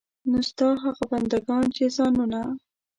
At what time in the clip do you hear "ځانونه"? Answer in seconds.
1.97-2.41